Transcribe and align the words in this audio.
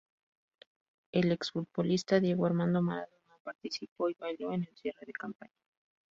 El 1.11 1.31
ex 1.31 1.51
futbolista 1.51 2.19
Diego 2.19 2.47
Armando 2.47 2.81
Maradona 2.81 3.37
participó 3.43 4.09
y 4.09 4.15
bailó 4.15 4.51
en 4.51 4.63
el 4.67 4.75
cierre 4.75 5.05
de 5.05 5.13
campaña. 5.13 5.51